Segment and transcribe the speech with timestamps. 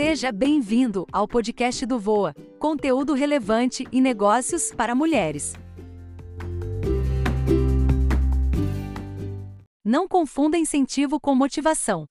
[0.00, 5.54] Seja bem-vindo ao podcast do Voa, conteúdo relevante e negócios para mulheres.
[9.84, 12.06] Não confunda incentivo com motivação.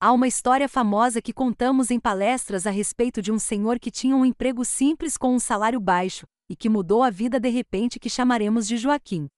[0.00, 4.16] Há uma história famosa que contamos em palestras a respeito de um senhor que tinha
[4.16, 8.10] um emprego simples com um salário baixo e que mudou a vida de repente que
[8.10, 9.28] chamaremos de Joaquim.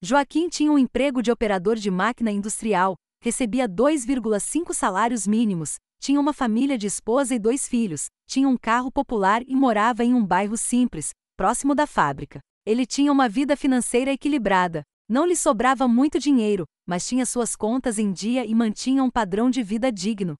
[0.00, 6.34] Joaquim tinha um emprego de operador de máquina industrial, recebia 2,5 salários mínimos, tinha uma
[6.34, 10.56] família de esposa e dois filhos, tinha um carro popular e morava em um bairro
[10.56, 12.40] simples, próximo da fábrica.
[12.66, 14.82] Ele tinha uma vida financeira equilibrada.
[15.08, 19.48] Não lhe sobrava muito dinheiro, mas tinha suas contas em dia e mantinha um padrão
[19.48, 20.34] de vida digno.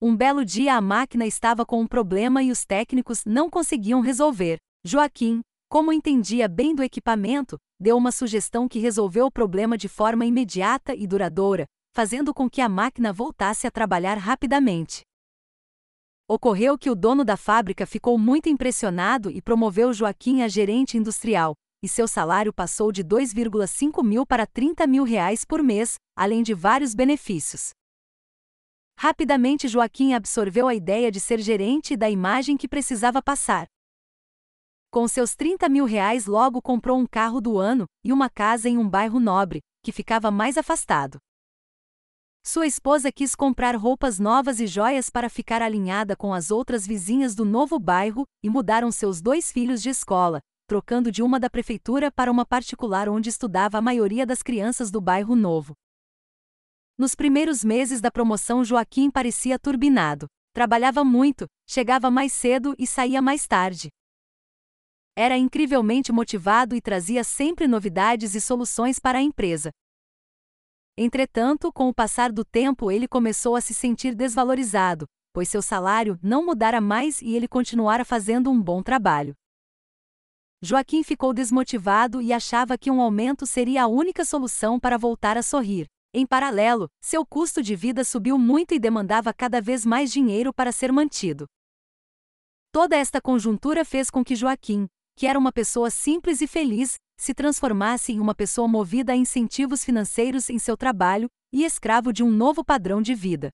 [0.00, 4.58] Um belo dia a máquina estava com um problema e os técnicos não conseguiam resolver.
[4.84, 10.26] Joaquim, como entendia bem do equipamento, deu uma sugestão que resolveu o problema de forma
[10.26, 11.64] imediata e duradoura,
[11.94, 15.02] fazendo com que a máquina voltasse a trabalhar rapidamente.
[16.28, 21.54] Ocorreu que o dono da fábrica ficou muito impressionado e promoveu Joaquim a gerente industrial,
[21.80, 26.52] e seu salário passou de 2,5 mil para 30 mil reais por mês, além de
[26.52, 27.70] vários benefícios.
[28.98, 33.66] Rapidamente Joaquim absorveu a ideia de ser gerente da imagem que precisava passar.
[34.90, 38.78] Com seus 30 mil reais logo comprou um carro do ano e uma casa em
[38.78, 41.18] um bairro nobre, que ficava mais afastado.
[42.46, 47.34] Sua esposa quis comprar roupas novas e joias para ficar alinhada com as outras vizinhas
[47.34, 52.12] do novo bairro e mudaram seus dois filhos de escola, trocando de uma da prefeitura
[52.12, 55.72] para uma particular onde estudava a maioria das crianças do bairro novo.
[56.98, 60.26] Nos primeiros meses da promoção, Joaquim parecia turbinado.
[60.52, 63.88] Trabalhava muito, chegava mais cedo e saía mais tarde.
[65.16, 69.70] Era incrivelmente motivado e trazia sempre novidades e soluções para a empresa,
[70.96, 76.18] Entretanto, com o passar do tempo, ele começou a se sentir desvalorizado, pois seu salário
[76.22, 79.34] não mudara mais e ele continuara fazendo um bom trabalho.
[80.62, 85.42] Joaquim ficou desmotivado e achava que um aumento seria a única solução para voltar a
[85.42, 85.86] sorrir.
[86.14, 90.70] Em paralelo, seu custo de vida subiu muito e demandava cada vez mais dinheiro para
[90.70, 91.46] ser mantido.
[92.70, 97.34] Toda esta conjuntura fez com que Joaquim, que era uma pessoa simples e feliz, se
[97.34, 102.30] transformasse em uma pessoa movida a incentivos financeiros em seu trabalho e escravo de um
[102.30, 103.50] novo padrão de vida.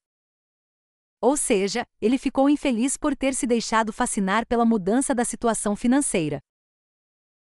[1.20, 6.40] Ou seja, ele ficou infeliz por ter se deixado fascinar pela mudança da situação financeira.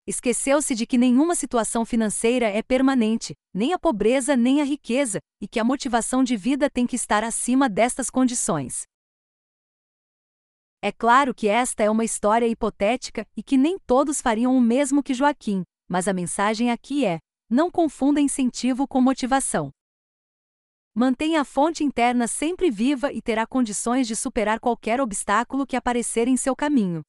[0.08, 5.48] Esqueceu-se de que nenhuma situação financeira é permanente, nem a pobreza nem a riqueza, e
[5.48, 8.84] que a motivação de vida tem que estar acima destas condições.
[10.82, 15.04] É claro que esta é uma história hipotética e que nem todos fariam o mesmo
[15.04, 17.20] que Joaquim, mas a mensagem aqui é:
[17.50, 19.70] não confunda incentivo com motivação.
[20.96, 26.30] Mantenha a fonte interna sempre viva e terá condições de superar qualquer obstáculo que aparecer
[26.30, 27.02] em seu caminho.